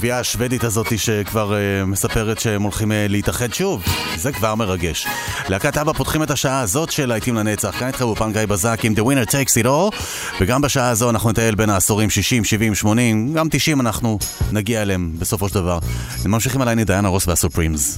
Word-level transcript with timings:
הרביעייה 0.00 0.20
השוודית 0.20 0.64
הזאת 0.64 0.98
שכבר 0.98 1.52
uh, 1.52 1.86
מספרת 1.86 2.40
שהם 2.40 2.62
הולכים 2.62 2.90
uh, 2.90 2.94
להתאחד 3.08 3.54
שוב, 3.54 3.84
זה 4.16 4.32
כבר 4.32 4.54
מרגש. 4.54 5.06
להקת 5.48 5.76
אבא 5.76 5.92
פותחים 5.92 6.22
את 6.22 6.30
השעה 6.30 6.60
הזאת 6.60 6.90
של 6.90 7.06
להיטים 7.06 7.34
לנצח, 7.34 7.78
כאן 7.78 7.86
איתכם 7.86 8.04
אופן 8.04 8.32
גיא 8.32 8.46
בזק 8.46 8.80
עם 8.84 8.94
The 8.94 9.00
Winner 9.00 9.28
Takes 9.30 9.62
It 9.62 9.66
All, 9.66 9.96
וגם 10.40 10.60
בשעה 10.60 10.88
הזו 10.88 11.10
אנחנו 11.10 11.30
נטייל 11.30 11.54
בין 11.54 11.70
העשורים 11.70 12.10
60, 12.10 12.44
70, 12.44 12.74
80, 12.74 13.34
גם 13.34 13.48
90 13.50 13.80
אנחנו 13.80 14.18
נגיע 14.52 14.82
אליהם 14.82 15.12
בסופו 15.18 15.48
של 15.48 15.54
דבר. 15.54 15.78
ממשיכים 16.26 16.62
עליי 16.62 16.84
דיאנה 16.84 17.08
רוס 17.08 17.28
והסופרימס. 17.28 17.96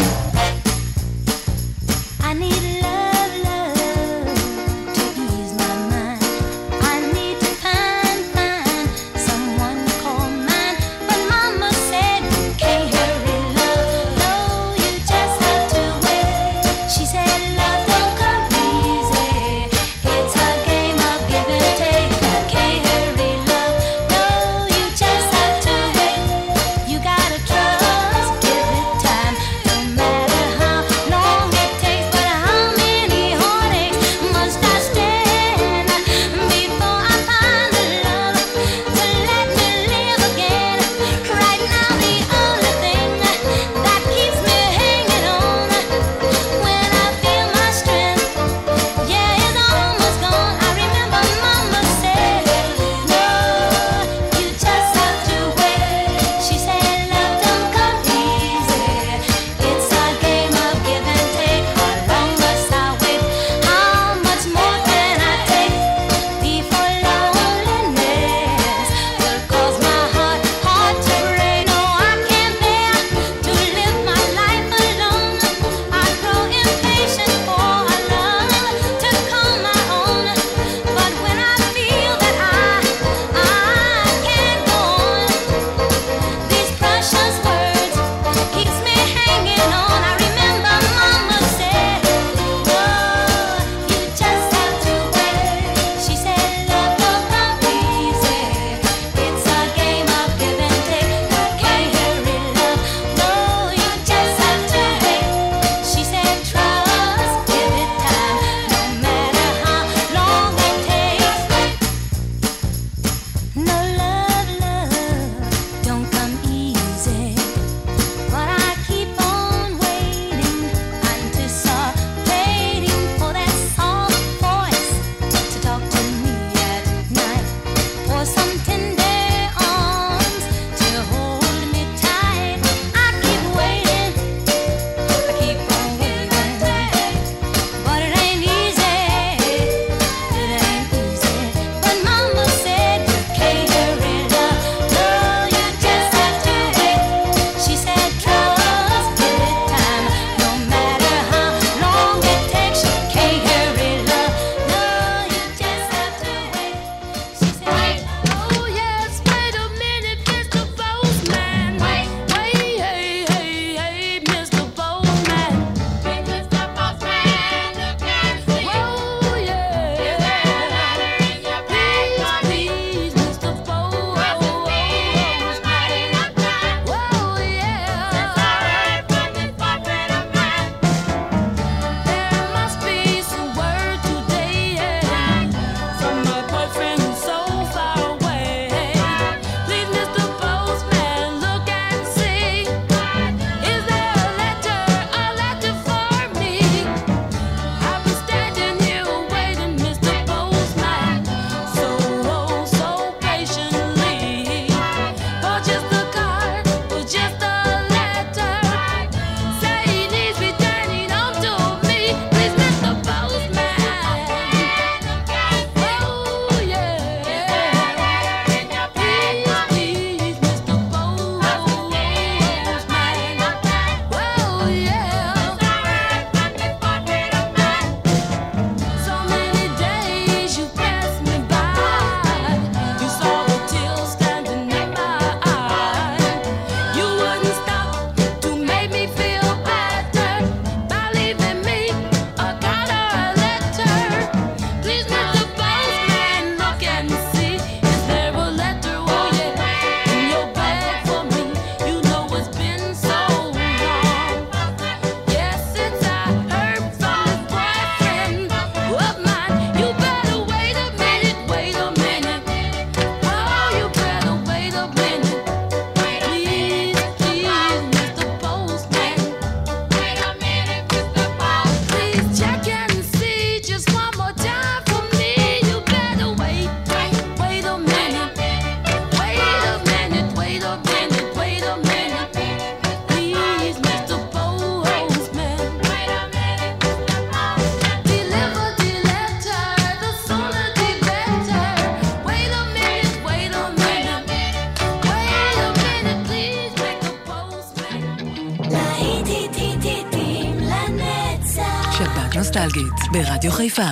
רדיו 303.42 303.52
חיפה. 303.52 303.86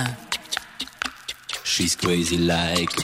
She's 1.65 1.95
crazy 1.95 2.37
like 2.37 3.00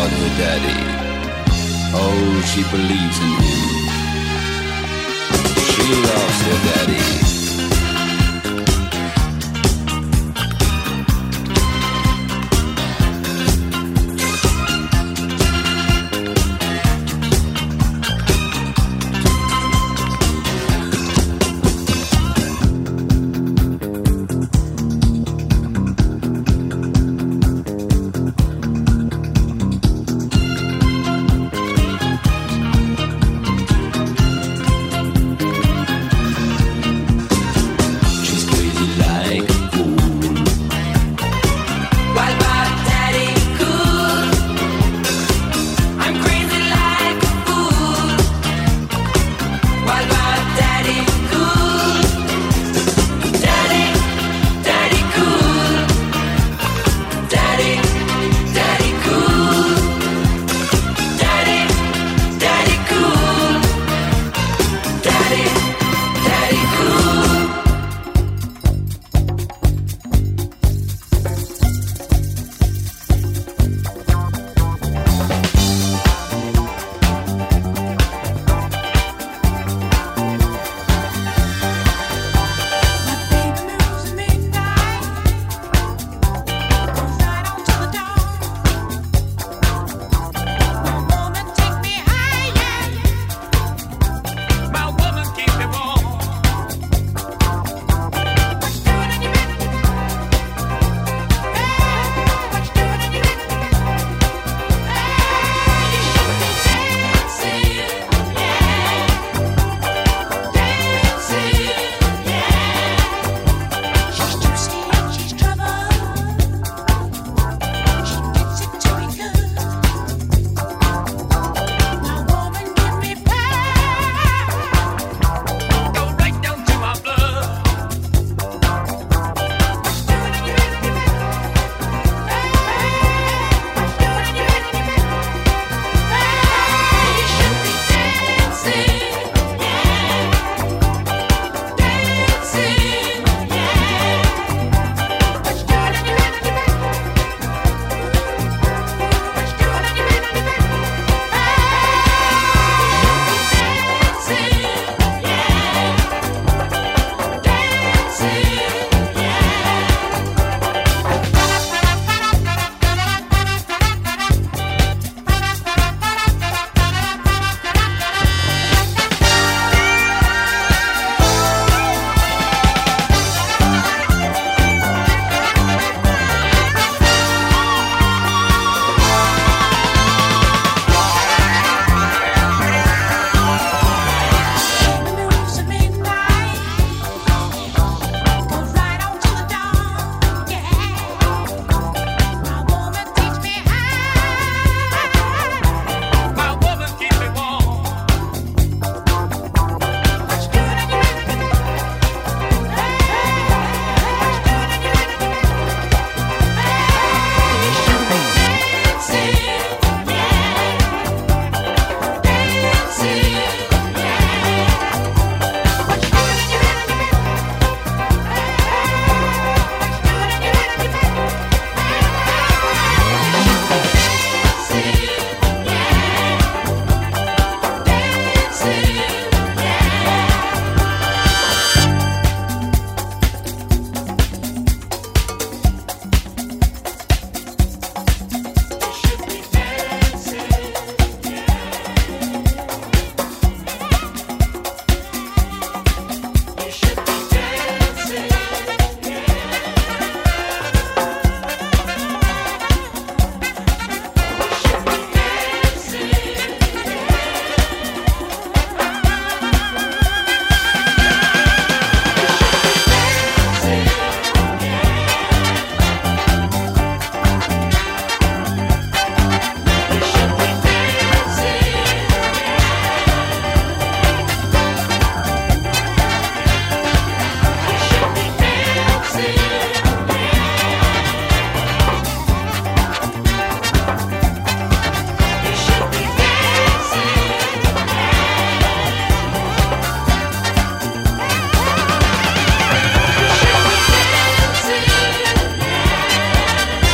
God 0.00 0.10
her 0.12 0.38
daddy. 0.38 0.78
Oh, 1.92 2.40
she 2.50 2.62
believes 2.74 3.18
in 3.20 3.32
him. 3.44 3.60
She 5.72 5.84
loves 6.08 6.40
her 6.46 6.58
daddy. 6.68 7.29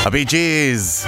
הבי 0.06 0.24
ג'יז. 0.24 1.06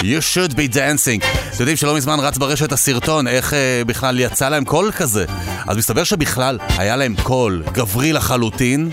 You 0.00 0.20
should 0.34 0.52
be 0.52 0.74
dancing. 0.74 1.24
אתם 1.24 1.60
יודעים 1.60 1.76
שלא 1.76 1.96
מזמן 1.96 2.20
רץ 2.20 2.38
ברשת 2.38 2.72
הסרטון 2.72 3.28
איך 3.28 3.54
אה, 3.54 3.82
בכלל 3.86 4.20
יצא 4.20 4.48
להם 4.48 4.64
קול 4.64 4.92
כזה. 4.92 5.24
אז 5.66 5.76
מסתבר 5.76 6.04
שבכלל 6.04 6.58
היה 6.78 6.96
להם 6.96 7.14
קול 7.22 7.62
גברי 7.72 8.12
לחלוטין, 8.12 8.90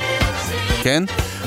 כן? 0.84 1.04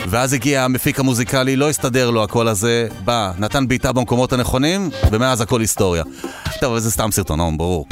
ואז 0.09 0.33
הגיע 0.33 0.64
המפיק 0.64 1.01
המוזיקלי, 1.01 1.57
לא 1.57 1.71
הסתדר 1.71 2.11
לו 2.11 2.25
הקול 2.25 2.49
הזה, 2.49 2.88
בא, 3.05 3.33
נתן 3.38 3.69
בעיטה 3.69 3.93
במקומות 3.93 4.33
הנכונים, 4.33 4.91
ומאז 5.12 5.41
הכל 5.41 5.61
היסטוריה. 5.61 6.03
טוב, 6.61 6.71
אבל 6.71 6.81
זה 6.81 6.91
סתם 6.91 7.11
סרטון, 7.12 7.59
ברור. 7.59 7.87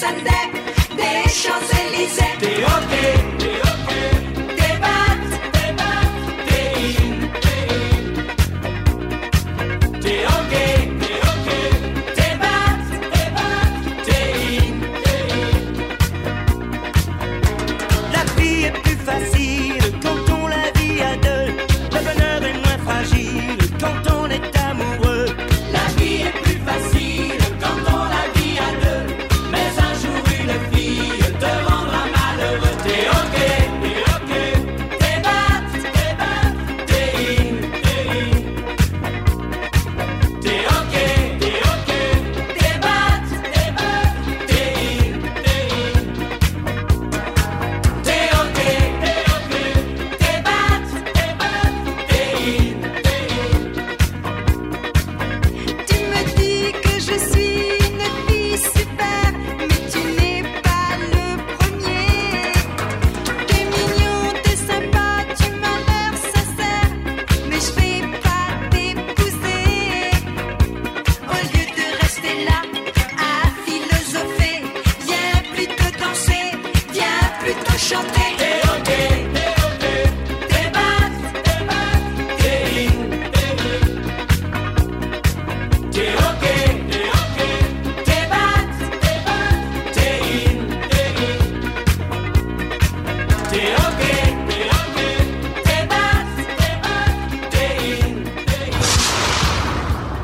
Sunday 0.00 0.46
des 0.96 1.28
Champs-Élysées. 1.28 2.29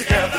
together. 0.00 0.29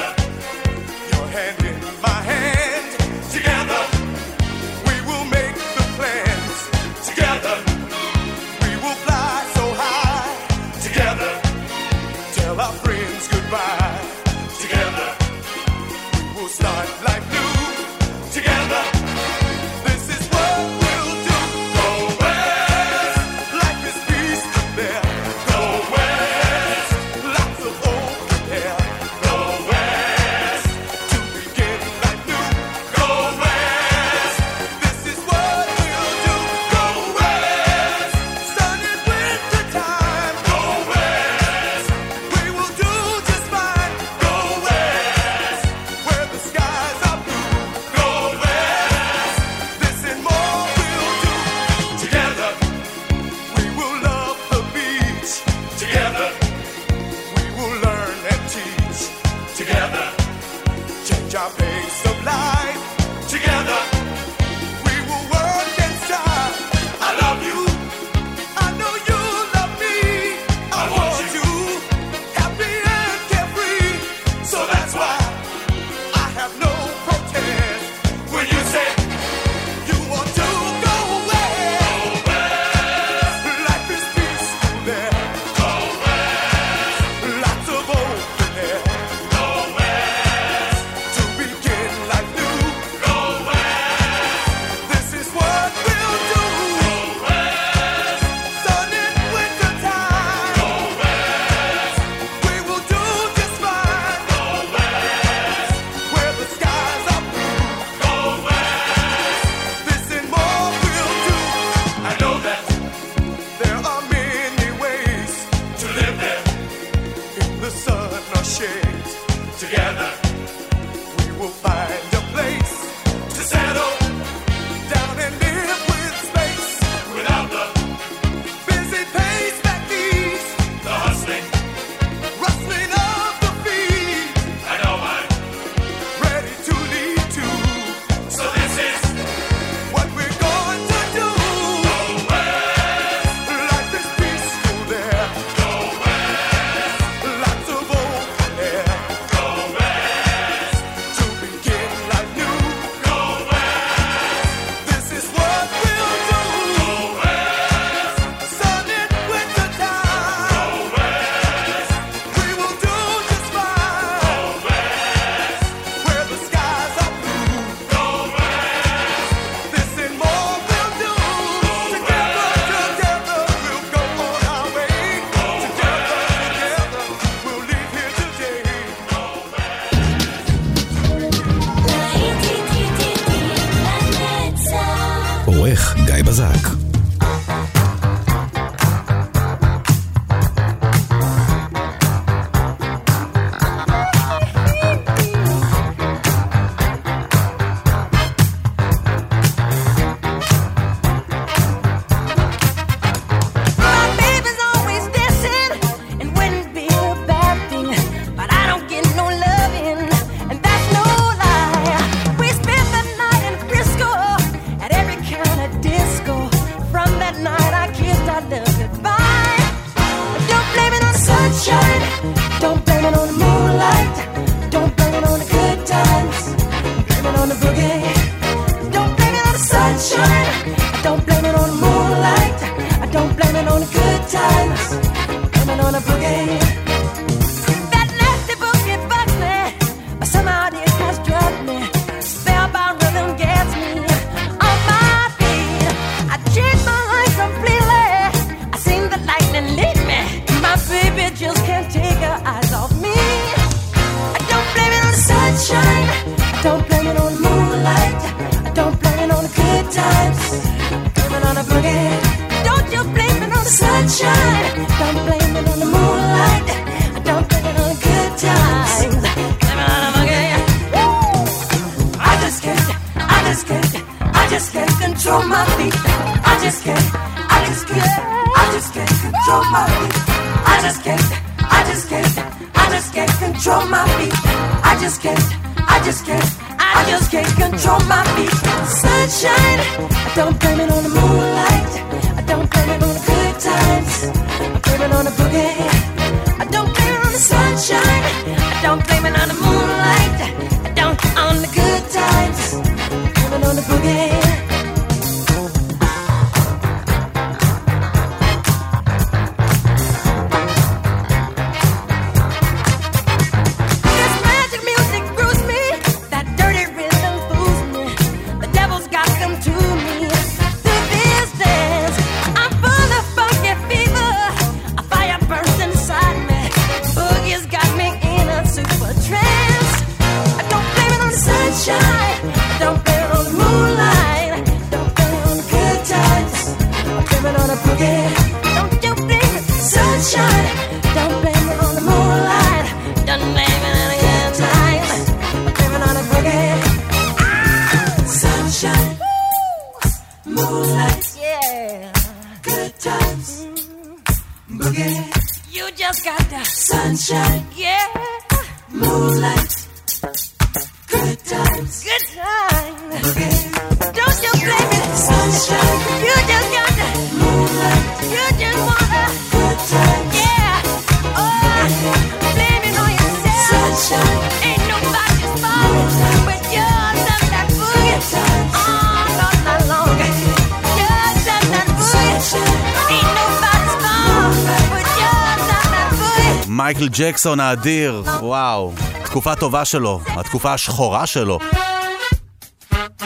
ג'קסון 387.14 387.60
האדיר, 387.60 388.24
לא. 388.26 388.32
וואו, 388.32 388.94
תקופה 389.26 389.56
טובה 389.56 389.86
שלו, 389.86 390.22
התקופה 390.28 390.74
השחורה 390.74 391.26
שלו. 391.26 391.60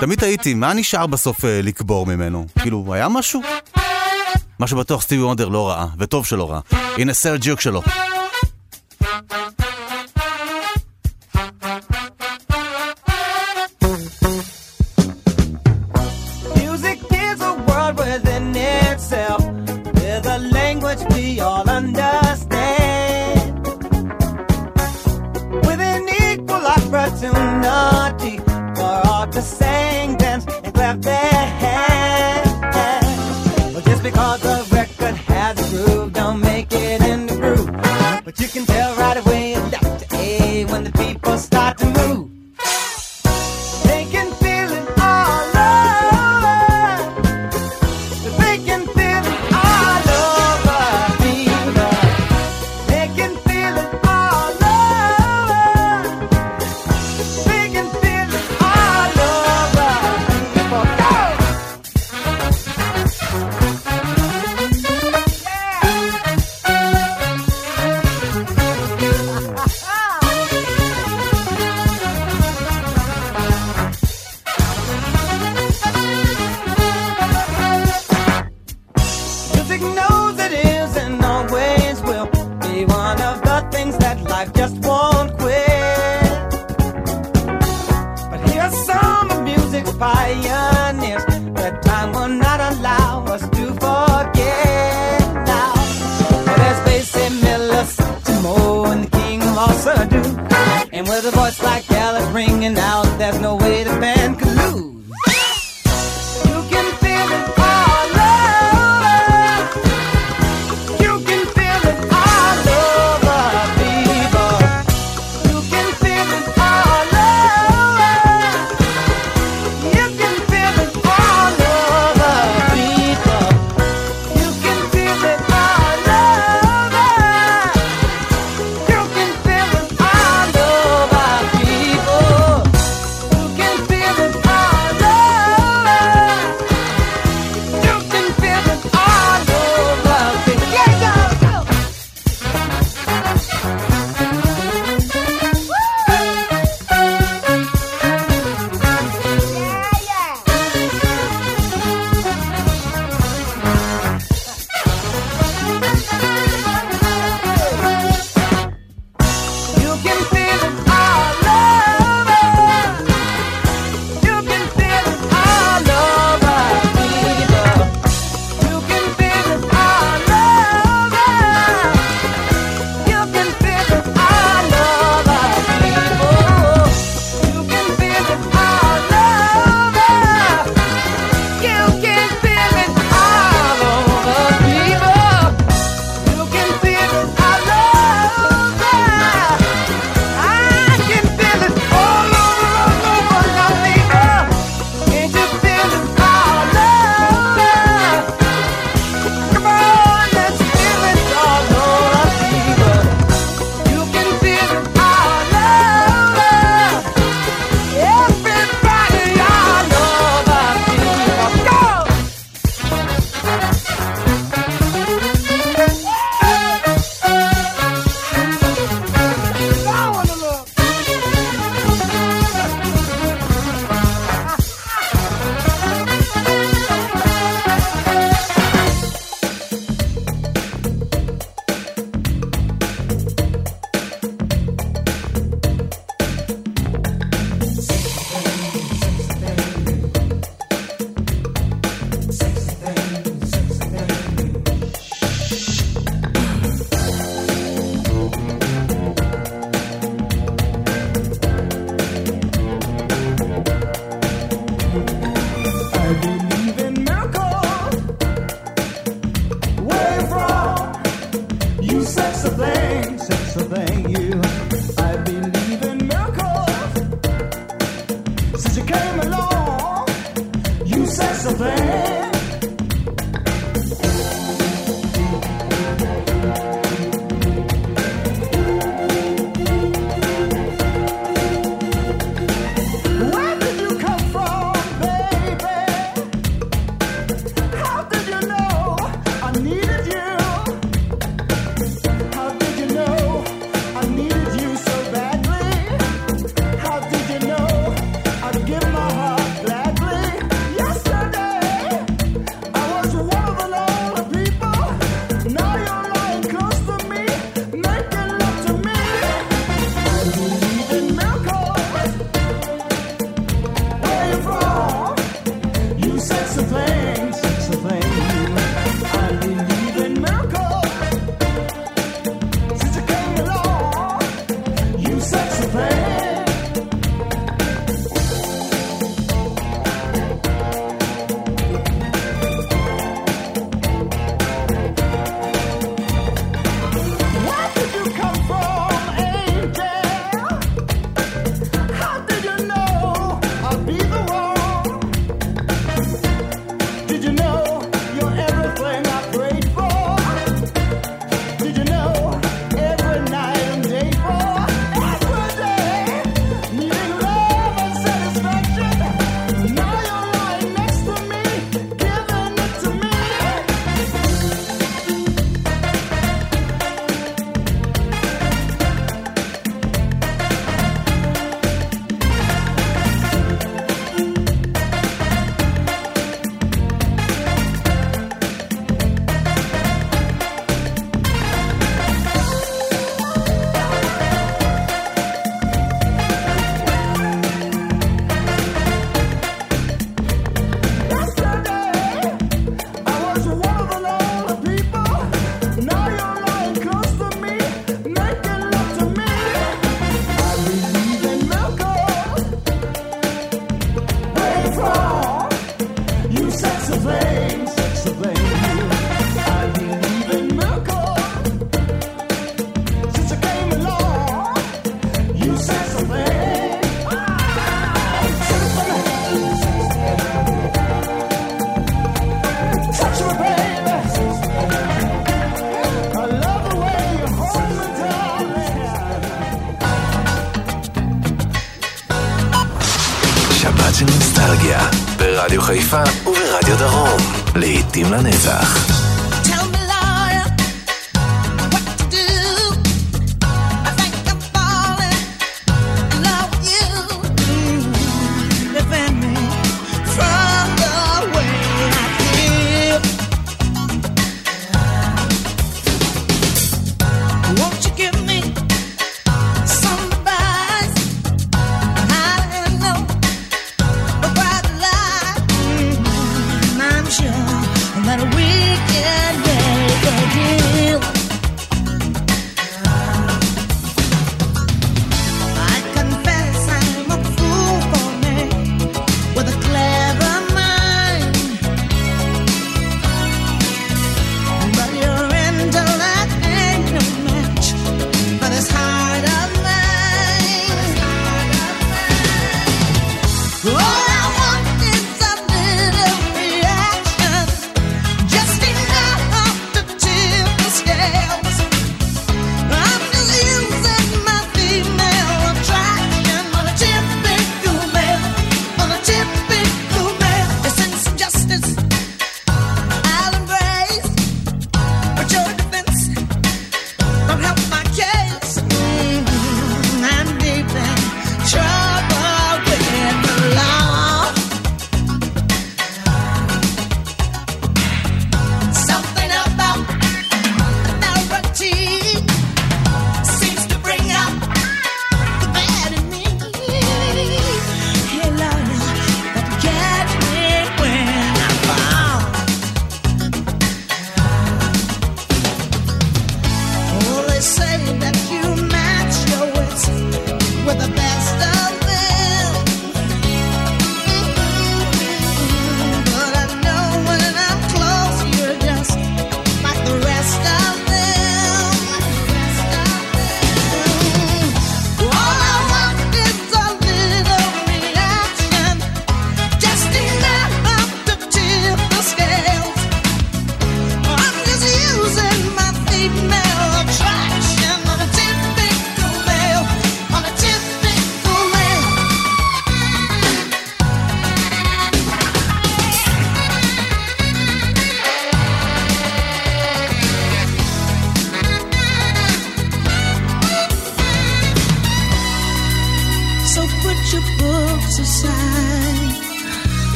תמיד 0.00 0.24
הייתי, 0.24 0.54
מה 0.54 0.72
נשאר 0.72 1.06
בסוף 1.06 1.40
uh, 1.40 1.46
לקבור 1.62 2.06
ממנו? 2.06 2.46
כאילו, 2.58 2.94
היה 2.94 3.08
משהו? 3.08 3.42
מה 4.58 4.66
שבטוח 4.66 5.02
סטיבי 5.02 5.22
וונדר 5.22 5.48
לא 5.48 5.68
ראה, 5.68 5.86
וטוב 5.98 6.26
שלא 6.26 6.50
ראה. 6.50 6.60
הנה 6.96 7.14
סרג'יוק 7.14 7.60
שלו. 7.60 7.82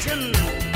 Satan. 0.00 0.69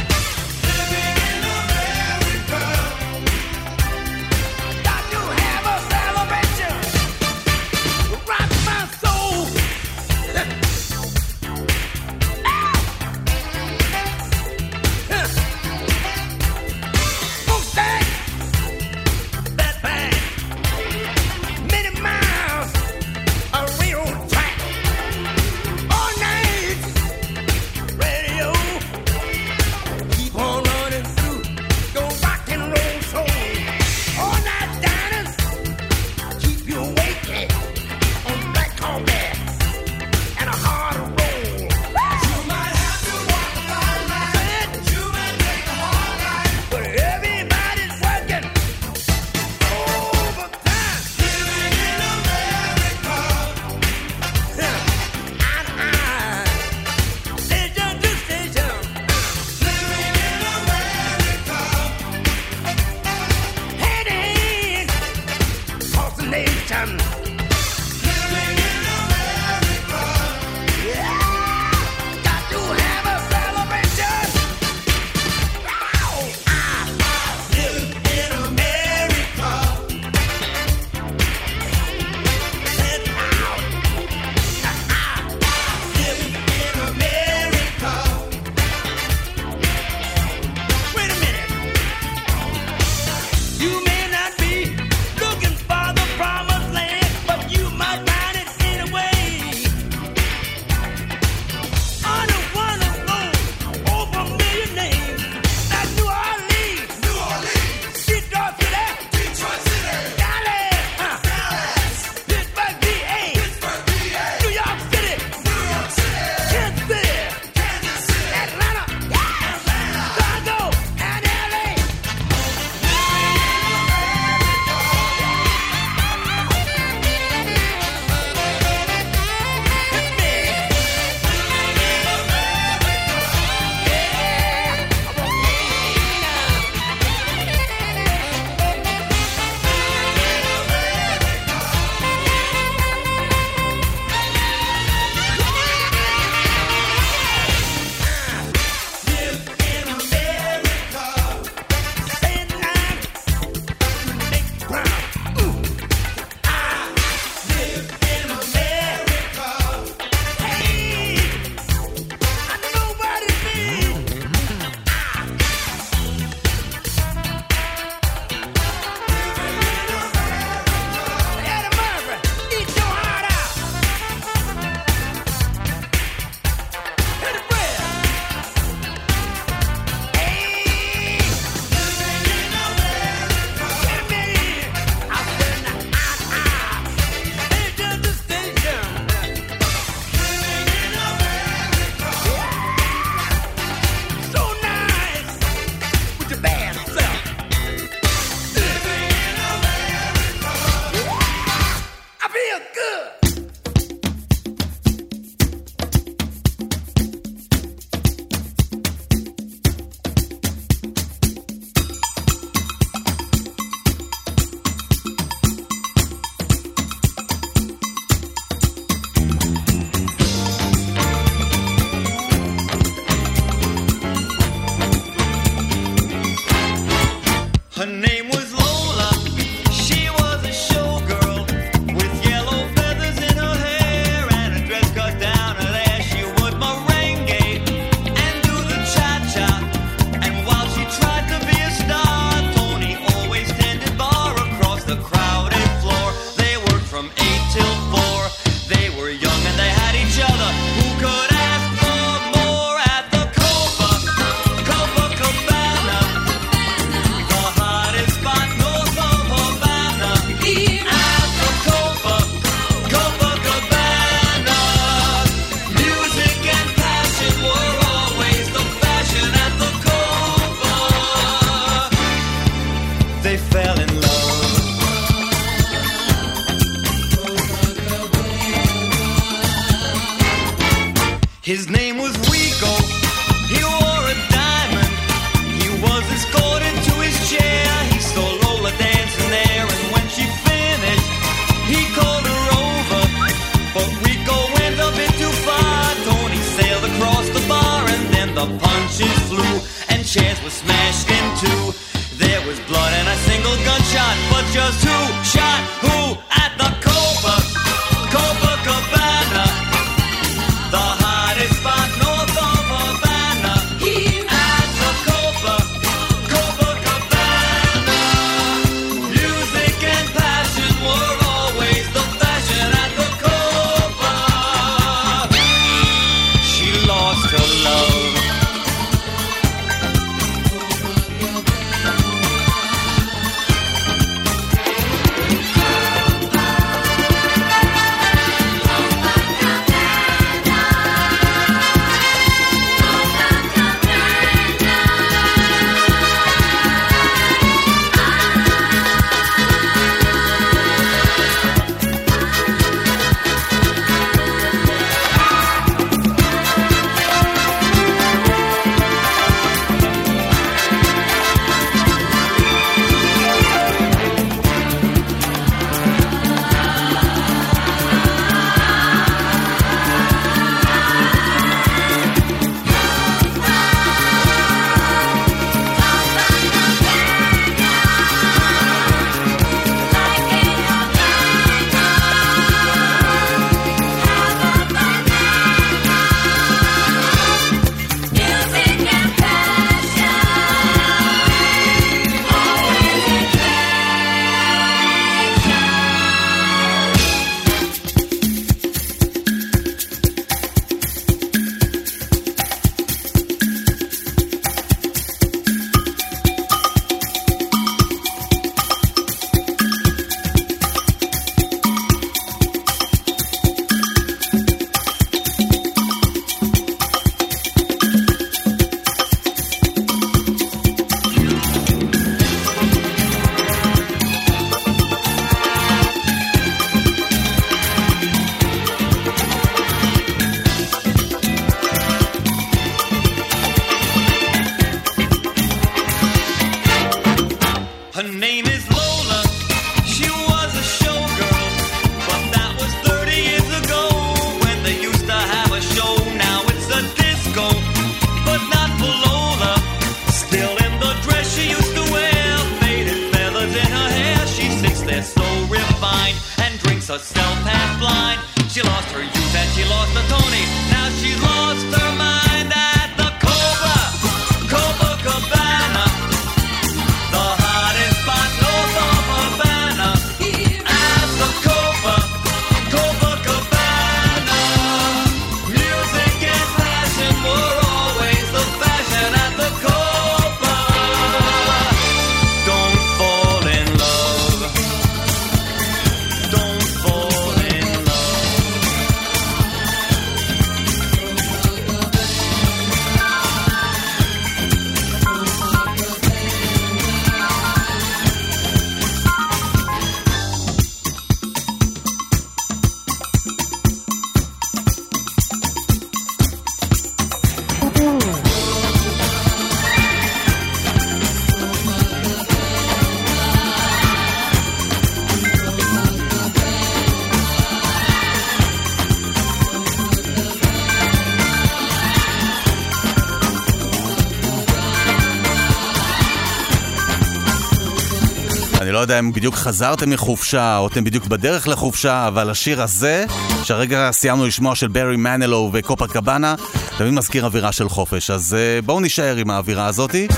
אני 528.65 528.73
לא 528.73 528.79
יודע 528.79 528.99
אם 528.99 529.12
בדיוק 529.12 529.35
חזרתם 529.35 529.91
מחופשה 529.91 530.59
או 530.59 530.67
אתם 530.67 530.85
בדיוק 530.85 531.07
בדרך 531.07 531.49
לחופשה, 531.49 532.09
אבל 532.09 532.31
השיר 532.31 532.62
הזה, 532.62 533.05
שהרגע 533.43 533.89
סיימנו 533.93 534.27
לשמוע 534.27 534.55
של 534.55 534.69
ברי 534.69 534.97
מנלו 534.97 535.51
וקופה 535.53 535.87
קבאנה, 535.87 536.35
תמיד 536.79 536.93
מזכיר 536.93 537.25
אווירה 537.25 537.53
של 537.53 537.69
חופש. 537.69 538.11
אז 538.11 538.35
אה, 538.35 538.62
בואו 538.62 538.81
נישאר 538.81 539.17
עם 539.17 539.31
האווירה 539.31 539.67
הזאתי, 539.67 540.09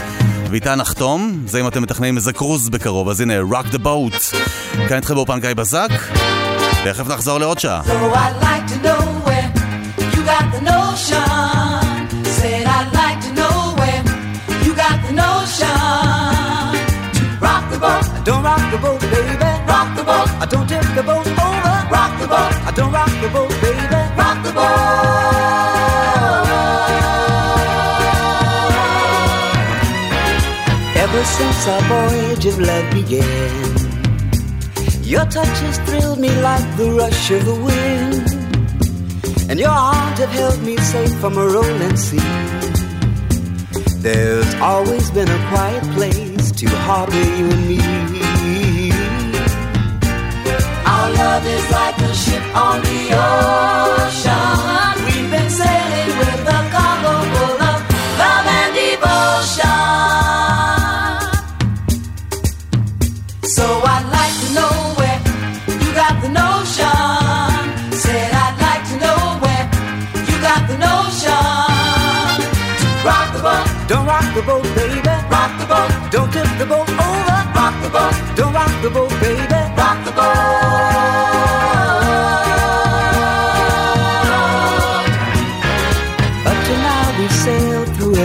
ואיתה 0.51 0.74
נחתום. 0.74 1.42
זה 1.47 1.61
אם 1.61 1.68
אתם 1.68 1.82
מתכננים 1.82 2.16
איזה 2.16 2.32
קרוז 2.32 2.68
בקרוב, 2.68 3.09
אז 3.09 3.20
הנה, 3.20 3.34
Rock 3.51 3.74
the 3.74 3.78
Boat. 3.78 4.36
כאן 4.88 4.97
איתכם 4.97 5.14
באופן 5.14 5.40
גיא 5.40 5.55
בזק, 5.55 5.90
תכף 6.84 7.09
נחזור 7.09 7.38
לעוד 7.38 7.59
שעה. 7.59 7.82
So 10.97 11.15
Don't 20.49 20.68
tip 20.68 20.82
the 20.94 21.03
boat 21.03 21.26
over. 21.26 21.74
Rock 21.90 22.12
the 22.20 22.28
boat, 22.28 22.55
I 22.68 22.72
don't 22.74 22.92
rock 22.92 23.11
the 23.20 23.28
boat, 23.28 23.51
baby. 23.61 24.01
Rock 24.16 24.38
the 24.47 24.53
boat. 24.53 24.97
Ever 31.05 31.24
since 31.24 31.68
our 31.68 31.82
voyage 31.82 32.47
of 32.47 32.59
love 32.61 32.90
began. 32.92 33.76
Your 35.03 35.24
touch 35.26 35.59
has 35.66 35.78
thrilled 35.86 36.18
me 36.18 36.30
like 36.42 36.76
the 36.76 36.90
rush 36.90 37.30
of 37.30 37.44
the 37.44 37.55
wind, 37.55 38.28
and 39.51 39.59
your 39.59 39.70
arms 39.70 40.18
have 40.18 40.30
held 40.30 40.61
me 40.62 40.76
safe 40.78 41.14
from 41.20 41.38
a 41.38 41.47
rolling 41.47 41.97
sea. 41.97 42.18
There's 44.01 44.55
always 44.57 45.11
been 45.12 45.28
a 45.28 45.49
quiet 45.49 45.84
place 45.94 46.51
to 46.53 46.68
harbor 46.68 47.14
you 47.38 47.47
and 47.51 47.68
me. 47.68 48.36
Love 51.16 51.46
is 51.46 51.70
like 51.70 51.98
a 51.98 52.14
ship 52.14 52.44
on 52.54 52.80
the 52.82 53.00
ocean. 53.16 54.92
We've 55.06 55.30
been 55.30 55.50
sailing 55.50 56.12
with 56.20 56.48
a 56.56 56.60
cargo 56.74 57.12
full 57.32 57.62
of 57.70 57.78
love 58.20 58.46
and 58.60 58.72
devotion. 58.76 59.66
So 63.56 63.66
I'd 63.94 64.06
like 64.18 64.36
to 64.44 64.48
know 64.58 64.74
where 64.98 65.20
you 65.80 65.90
got 65.94 66.14
the 66.20 66.28
notion. 66.28 67.62
Said 68.02 68.30
I'd 68.44 68.56
like 68.66 68.84
to 68.92 68.96
know 69.04 69.20
where 69.42 69.64
you 70.28 70.36
got 70.48 70.62
the 70.70 70.76
notion. 70.88 71.48
Rock 73.08 73.28
the 73.34 73.40
boat, 73.46 73.66
don't 73.88 74.06
rock 74.06 74.26
the 74.34 74.42
boat, 74.42 74.66
baby. 74.76 75.14
Rock 75.32 75.52
the 75.60 75.66
boat, 75.72 75.90
don't 76.10 76.30
tip 76.32 76.48
the 76.60 76.66
boat 76.66 76.88
over. 76.90 77.38
Rock 77.56 77.74
the 77.82 77.90
boat, 77.96 78.14
don't 78.36 78.52
rock 78.52 78.72
the 78.82 78.90
boat, 78.90 79.12
baby. 79.20 79.60
Rock 79.80 79.98
the 80.04 80.12
boat. 80.12 80.55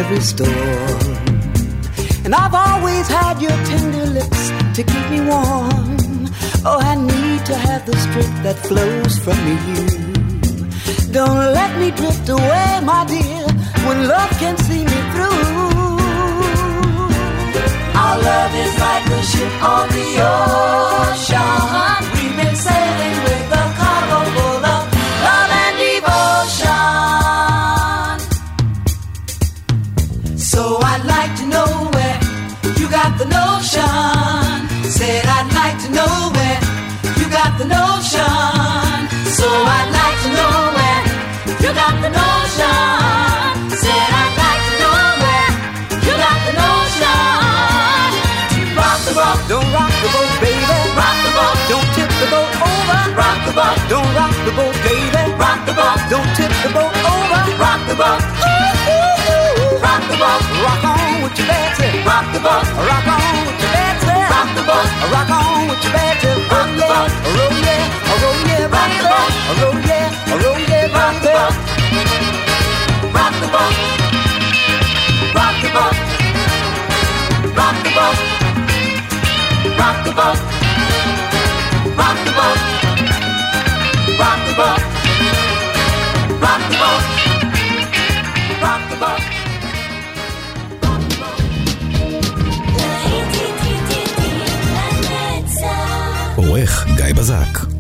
Every 0.02 0.22
storm. 0.34 1.16
And 2.26 2.34
I've 2.34 2.56
always 2.68 3.06
had 3.08 3.36
your 3.46 3.58
tender 3.70 4.06
lips 4.18 4.44
to 4.76 4.82
keep 4.92 5.06
me 5.14 5.20
warm. 5.32 6.26
Oh, 6.70 6.80
I 6.92 6.96
need 7.12 7.42
to 7.52 7.56
have 7.68 7.82
the 7.90 7.96
strength 8.06 8.40
that 8.46 8.58
flows 8.68 9.14
from 9.26 9.40
you. 9.52 9.62
Don't 11.18 11.44
let 11.60 11.72
me 11.82 11.88
drift 12.00 12.28
away, 12.38 12.70
my 12.92 13.02
dear, 13.14 13.46
when 13.86 13.98
love 14.14 14.32
can 14.44 14.56
see 14.68 14.84
me 14.92 15.00
through. 15.14 15.44
Our 18.04 18.16
love 18.30 18.54
is 18.66 18.74
like 18.86 19.06
a 19.20 19.22
ship 19.32 19.54
on 19.74 19.86
the 19.98 20.10
ocean. 20.34 22.00
We've 22.16 22.38
been 22.42 22.56
sailing 22.68 23.18
with 23.28 23.51
notion. 33.62 34.90
Said 34.90 35.22
I'd 35.22 35.54
like 35.54 35.78
to 35.86 35.90
know 35.94 36.34
where 36.34 36.60
you 37.14 37.30
got 37.30 37.54
the 37.62 37.68
notion. 37.70 38.98
So 39.38 39.46
I'd 39.46 39.90
like 39.94 40.18
to 40.26 40.30
know 40.34 40.56
where 40.78 41.02
you 41.62 41.70
got 41.70 41.94
the 42.02 42.10
notion. 42.10 43.70
Said 43.70 44.08
I'd 44.18 44.34
like 44.42 44.64
to 44.66 44.74
know 44.82 44.98
where 45.22 45.52
you 45.94 46.14
got 46.26 46.40
the 46.50 46.54
notion. 46.58 47.14
Rock 48.74 49.00
the 49.06 49.14
boat, 49.14 49.40
don't 49.46 49.70
rock 49.78 49.94
the 50.02 50.10
boat, 50.10 50.34
baby. 50.42 50.82
Rock 50.98 51.18
the 51.22 51.32
boat, 51.38 51.58
don't 51.70 51.90
tip 51.94 52.10
the 52.18 52.28
boat 52.34 52.52
over. 52.66 53.02
Rock 53.14 53.40
the 53.46 53.54
boat, 53.54 53.78
don't 53.94 54.10
rock 54.18 54.36
the 54.42 54.54
boat, 54.58 54.76
baby. 54.82 55.24
Rock 55.38 55.60
the 55.70 55.74
boat, 55.78 56.02
don't 56.10 56.32
tip 56.34 56.54
the 56.66 56.70
boat 56.74 56.96
over. 57.14 57.42
Rock 57.62 57.82
the 57.86 57.94
boat, 57.94 58.22
ooh, 58.26 58.90
ooh, 58.90 59.30
ooh. 59.30 59.86
rock 59.86 60.02
the 60.10 60.18
boat, 60.18 60.42
rock 60.66 60.84
on 60.90 61.01
your 61.42 61.50
bad 61.50 61.74
tip. 61.76 62.06
Rock 62.06 62.26
the 62.34 62.40
boat, 62.40 62.66
rock 62.86 63.08
on 63.10 63.46
with 63.48 63.62
your 63.62 63.72
bad 63.74 63.96
tip. 64.02 64.30
Rock 64.30 64.50
the 64.54 64.64
boat, 64.70 64.90
rock 65.10 65.30
on 65.34 65.68
with 65.70 65.84
your 65.84 65.94
bad 65.94 66.16
tip. 66.22 66.38
Rock 66.52 66.70
the 66.78 66.86
boat, 66.86 67.12
roll 67.36 67.56
yeah, 67.66 67.90
roll 68.22 68.40
yeah, 68.46 68.70
rock 68.70 68.92
the 69.02 69.06
boat, 69.10 69.32
roll 69.58 69.78
yeah, 69.90 70.38
roll 70.38 70.60
yeah, 70.70 70.96
rock 70.96 71.16
the 71.22 71.30
boat. 71.34 71.56
Rock 73.12 73.34
the 73.42 73.48
boat, 73.54 73.76
rock 75.36 75.56
the 75.62 75.70
boat, 75.76 75.96
rock 77.58 77.78
the 77.84 77.92
boat, 77.98 78.18
rock 79.80 79.98
the 80.06 80.12
boat, 80.20 80.40
rock 81.98 82.18
the 82.26 82.32
boat, 82.38 82.60
rock 84.20 84.40
the 84.48 84.54
boat, 84.56 84.81
עורך 96.52 96.86
גיא 96.96 97.14
בזק 97.14 97.71